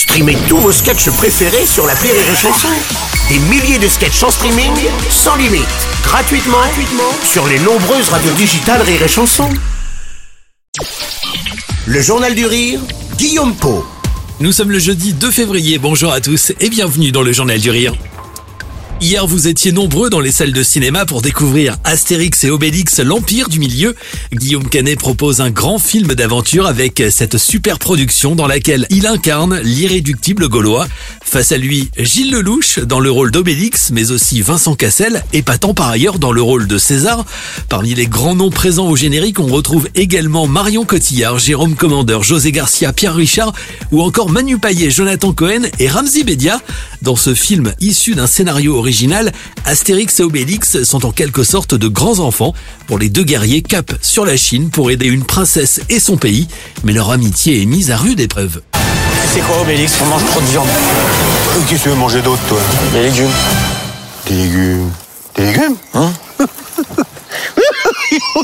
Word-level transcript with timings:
Streamez 0.00 0.38
tous 0.48 0.56
vos 0.56 0.72
sketchs 0.72 1.10
préférés 1.10 1.66
sur 1.66 1.86
la 1.86 1.92
Rire 1.92 2.14
et 2.14 2.34
Chanson. 2.34 2.68
Des 3.28 3.38
milliers 3.38 3.78
de 3.78 3.86
sketchs 3.86 4.22
en 4.22 4.30
streaming, 4.30 4.72
sans 5.10 5.36
limite, 5.36 5.66
gratuitement, 6.02 6.56
gratuitement 6.56 7.12
sur 7.22 7.46
les 7.46 7.58
nombreuses 7.58 8.08
radios 8.08 8.32
digitales 8.32 8.80
Rire 8.80 9.02
et 9.02 9.08
Chanson. 9.08 9.50
Le 11.84 12.00
Journal 12.00 12.34
du 12.34 12.46
Rire, 12.46 12.80
Guillaume 13.18 13.54
Po. 13.54 13.84
Nous 14.40 14.52
sommes 14.52 14.70
le 14.70 14.78
jeudi 14.78 15.12
2 15.12 15.30
février, 15.30 15.76
bonjour 15.76 16.10
à 16.10 16.22
tous 16.22 16.54
et 16.58 16.70
bienvenue 16.70 17.12
dans 17.12 17.22
le 17.22 17.34
Journal 17.34 17.60
du 17.60 17.68
Rire. 17.68 17.92
Hier, 19.02 19.26
vous 19.26 19.48
étiez 19.48 19.72
nombreux 19.72 20.10
dans 20.10 20.20
les 20.20 20.30
salles 20.30 20.52
de 20.52 20.62
cinéma 20.62 21.06
pour 21.06 21.22
découvrir 21.22 21.78
Astérix 21.84 22.44
et 22.44 22.50
Obélix, 22.50 23.00
l'Empire 23.00 23.48
du 23.48 23.58
Milieu. 23.58 23.96
Guillaume 24.30 24.68
Canet 24.68 24.98
propose 24.98 25.40
un 25.40 25.48
grand 25.48 25.78
film 25.78 26.08
d'aventure 26.08 26.66
avec 26.66 27.02
cette 27.10 27.38
super 27.38 27.78
production 27.78 28.34
dans 28.34 28.46
laquelle 28.46 28.86
il 28.90 29.06
incarne 29.06 29.58
l'irréductible 29.60 30.50
Gaulois. 30.50 30.86
Face 31.22 31.50
à 31.50 31.56
lui, 31.56 31.90
Gilles 31.96 32.30
Lelouch 32.30 32.80
dans 32.80 33.00
le 33.00 33.10
rôle 33.10 33.30
d'Obélix, 33.30 33.90
mais 33.90 34.10
aussi 34.10 34.42
Vincent 34.42 34.74
Cassel, 34.74 35.24
épatant 35.32 35.72
par 35.72 35.88
ailleurs 35.88 36.18
dans 36.18 36.32
le 36.32 36.42
rôle 36.42 36.66
de 36.66 36.76
César. 36.76 37.24
Parmi 37.70 37.94
les 37.94 38.06
grands 38.06 38.34
noms 38.34 38.50
présents 38.50 38.88
au 38.88 38.96
générique, 38.96 39.40
on 39.40 39.46
retrouve 39.46 39.88
également 39.94 40.46
Marion 40.46 40.84
Cotillard, 40.84 41.38
Jérôme 41.38 41.74
Commandeur, 41.74 42.22
José 42.22 42.52
Garcia, 42.52 42.92
Pierre 42.92 43.14
Richard 43.14 43.54
ou 43.92 44.02
encore 44.02 44.28
Manu 44.28 44.58
Payet, 44.58 44.90
Jonathan 44.90 45.32
Cohen 45.32 45.62
et 45.78 45.88
Ramzi 45.88 46.22
Bedia. 46.22 46.60
Dans 47.00 47.16
ce 47.16 47.34
film 47.34 47.72
issu 47.80 48.14
d'un 48.14 48.26
scénario 48.26 48.76
original, 48.76 48.89
Astérix 49.64 50.20
et 50.20 50.22
Obélix 50.22 50.82
sont 50.82 51.06
en 51.06 51.12
quelque 51.12 51.44
sorte 51.44 51.74
de 51.74 51.88
grands 51.88 52.18
enfants 52.18 52.54
pour 52.86 52.98
les 52.98 53.08
deux 53.08 53.22
guerriers 53.22 53.62
cap 53.62 53.92
sur 54.02 54.24
la 54.24 54.36
Chine 54.36 54.70
pour 54.70 54.90
aider 54.90 55.06
une 55.06 55.24
princesse 55.24 55.80
et 55.88 56.00
son 56.00 56.16
pays, 56.16 56.48
mais 56.84 56.92
leur 56.92 57.10
amitié 57.10 57.62
est 57.62 57.66
mise 57.66 57.90
à 57.90 57.96
rude 57.96 58.20
épreuve. 58.20 58.62
C'est 59.32 59.40
quoi 59.40 59.60
Obélix? 59.60 59.92
On 60.02 60.06
mange 60.06 60.24
trop 60.26 60.40
de 60.40 60.46
viande. 60.46 60.68
Qu'est-ce 61.68 61.78
que 61.78 61.84
tu 61.84 61.88
veux 61.90 61.94
manger 61.94 62.20
d'autre, 62.20 62.42
toi? 62.48 62.58
Des 62.92 63.02
légumes. 63.02 63.30
Des 64.26 64.34
légumes. 64.34 64.90
Des 65.36 65.46
légumes? 65.46 65.76
Hein? 65.94 66.12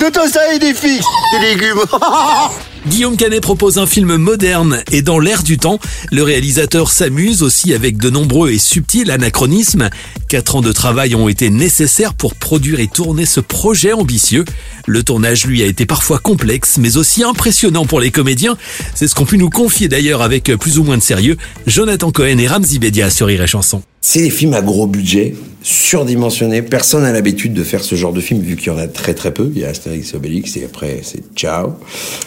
De 0.00 0.10
toi 0.10 0.28
ça 0.28 0.52
et 0.52 0.58
des 0.58 0.74
filles 0.74 1.00
Des 1.32 1.38
légumes 1.38 1.80
Guillaume 2.86 3.16
Canet 3.16 3.40
propose 3.40 3.78
un 3.78 3.86
film 3.86 4.16
moderne 4.16 4.82
et 4.92 5.00
dans 5.00 5.18
l'air 5.18 5.42
du 5.42 5.56
temps. 5.56 5.78
Le 6.12 6.22
réalisateur 6.22 6.90
s'amuse 6.90 7.42
aussi 7.42 7.72
avec 7.72 7.96
de 7.96 8.10
nombreux 8.10 8.50
et 8.50 8.58
subtils 8.58 9.10
anachronismes. 9.10 9.88
Quatre 10.28 10.56
ans 10.56 10.60
de 10.60 10.70
travail 10.70 11.14
ont 11.14 11.28
été 11.28 11.48
nécessaires 11.48 12.12
pour 12.12 12.34
produire 12.34 12.80
et 12.80 12.86
tourner 12.86 13.24
ce 13.24 13.40
projet 13.40 13.94
ambitieux. 13.94 14.44
Le 14.86 15.02
tournage, 15.02 15.46
lui, 15.46 15.62
a 15.62 15.66
été 15.66 15.86
parfois 15.86 16.18
complexe, 16.18 16.76
mais 16.76 16.98
aussi 16.98 17.22
impressionnant 17.22 17.86
pour 17.86 18.00
les 18.00 18.10
comédiens. 18.10 18.58
C'est 18.94 19.08
ce 19.08 19.14
qu'ont 19.14 19.24
pu 19.24 19.38
nous 19.38 19.50
confier 19.50 19.88
d'ailleurs 19.88 20.20
avec 20.20 20.54
plus 20.56 20.78
ou 20.78 20.84
moins 20.84 20.98
de 20.98 21.02
sérieux 21.02 21.38
Jonathan 21.66 22.10
Cohen 22.10 22.38
et 22.38 22.46
Ramzi 22.46 22.78
Bedia 22.78 23.08
sur 23.08 23.28
Rire 23.28 23.46
Chanson. 23.48 23.82
C'est 24.06 24.20
des 24.20 24.28
films 24.28 24.52
à 24.52 24.60
gros 24.60 24.86
budget, 24.86 25.34
surdimensionnés. 25.62 26.60
Personne 26.60 27.04
n'a 27.04 27.12
l'habitude 27.12 27.54
de 27.54 27.64
faire 27.64 27.82
ce 27.82 27.94
genre 27.94 28.12
de 28.12 28.20
film, 28.20 28.42
vu 28.42 28.54
qu'il 28.56 28.66
y 28.66 28.70
en 28.70 28.78
a 28.78 28.86
très 28.86 29.14
très 29.14 29.30
peu. 29.32 29.50
Il 29.54 29.62
y 29.62 29.64
a 29.64 29.68
Astérix 29.70 30.12
et 30.12 30.16
Obélix, 30.16 30.54
et 30.58 30.64
après 30.66 31.00
c'est 31.02 31.22
ciao. 31.34 31.70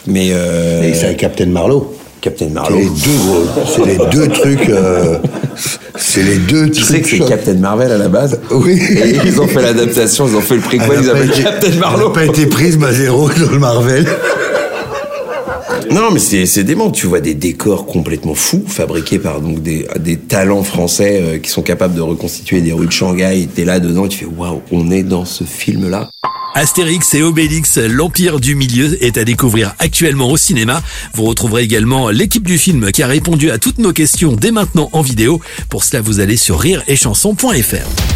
Mais 0.08 0.30
euh, 0.32 0.82
Et 0.82 0.92
c'est 0.92 1.14
Captain 1.16 1.46
Marlowe. 1.46 1.94
Captain 2.20 2.46
C'est 2.46 2.52
Marlowe. 2.52 2.78
les 2.80 2.84
deux 2.86 3.16
gros. 3.16 3.64
C'est 3.64 3.84
les 3.86 4.10
deux 4.10 4.26
trucs. 4.28 4.68
euh, 4.70 5.18
c'est 5.96 6.24
les 6.24 6.38
deux 6.38 6.68
Tu 6.70 6.82
trucs. 6.82 6.96
sais 6.96 7.00
que 7.00 7.08
c'est. 7.08 7.28
Captain 7.28 7.54
Marvel 7.54 7.92
à 7.92 7.98
la 7.98 8.08
base 8.08 8.40
Oui. 8.50 8.72
Et 8.90 9.14
ils 9.24 9.40
ont 9.40 9.46
fait 9.46 9.62
l'adaptation, 9.62 10.26
ils 10.26 10.34
ont 10.34 10.40
fait 10.40 10.56
le 10.56 10.60
n'a 10.62 10.96
ils 11.00 11.10
appellent 11.10 11.30
Captain 11.30 11.68
elle 11.70 11.78
Marlowe. 11.78 12.08
n'a 12.08 12.12
pas 12.14 12.24
été 12.24 12.46
prise, 12.46 12.76
ma 12.76 12.92
zéro, 12.92 13.28
dans 13.28 13.52
le 13.52 13.58
Marvel. 13.60 14.04
Non, 15.90 16.10
mais 16.10 16.18
c'est 16.18 16.64
dément. 16.64 16.90
Tu 16.90 17.06
vois 17.06 17.20
des 17.20 17.34
décors 17.34 17.86
complètement 17.86 18.34
fous, 18.34 18.64
fabriqués 18.66 19.18
par 19.18 19.40
donc 19.40 19.62
des, 19.62 19.86
talents 20.28 20.62
français 20.62 21.20
euh, 21.22 21.38
qui 21.38 21.50
sont 21.50 21.62
capables 21.62 21.94
de 21.94 22.00
reconstituer 22.00 22.60
des 22.60 22.72
rues 22.72 22.86
de 22.86 22.92
Shanghai. 22.92 23.48
T'es 23.54 23.64
là 23.64 23.80
dedans 23.80 24.06
et 24.06 24.08
tu 24.08 24.18
fais 24.18 24.26
waouh, 24.26 24.62
on 24.72 24.90
est 24.90 25.02
dans 25.02 25.24
ce 25.24 25.44
film-là. 25.44 26.10
Astérix 26.54 27.14
et 27.14 27.22
Obélix, 27.22 27.78
l'Empire 27.78 28.40
du 28.40 28.54
Milieu 28.54 29.02
est 29.02 29.16
à 29.16 29.24
découvrir 29.24 29.74
actuellement 29.78 30.30
au 30.30 30.36
cinéma. 30.36 30.82
Vous 31.14 31.24
retrouverez 31.24 31.62
également 31.62 32.10
l'équipe 32.10 32.46
du 32.46 32.58
film 32.58 32.90
qui 32.90 33.02
a 33.02 33.06
répondu 33.06 33.50
à 33.50 33.58
toutes 33.58 33.78
nos 33.78 33.92
questions 33.92 34.32
dès 34.32 34.50
maintenant 34.50 34.88
en 34.92 35.02
vidéo. 35.02 35.40
Pour 35.68 35.84
cela, 35.84 36.02
vous 36.02 36.20
allez 36.20 36.36
sur 36.36 36.58
rireetchanson.fr. 36.58 38.08